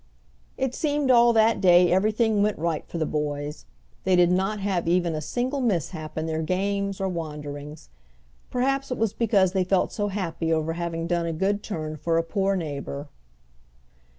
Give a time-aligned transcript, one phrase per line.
[0.57, 3.67] It seemed all that day everything went right for the boys;
[4.03, 7.89] they did not have even a single mishap in their games or wanderings.
[8.49, 12.17] Perhaps it was because they felt so happy over having done a good turn for
[12.17, 13.09] a poor neighbor.